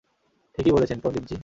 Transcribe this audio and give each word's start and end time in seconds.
ঠিকই 0.55 0.71
বলেছেন, 0.71 0.97
পন্ডিতজি। 1.03 1.37